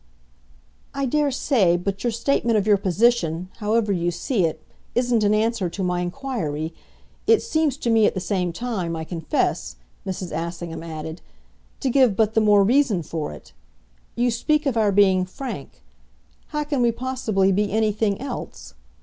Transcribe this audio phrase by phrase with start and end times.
[0.95, 4.59] "I dare say but your statement of your position, however you see it,
[4.95, 6.73] isn't an answer to my inquiry.
[7.27, 10.31] It seems to me, at the same time, I confess," Mrs.
[10.31, 11.21] Assingham added,
[11.81, 13.53] "to give but the more reason for it.
[14.15, 15.83] You speak of our being 'frank.'
[16.47, 18.73] How can we possibly be anything else?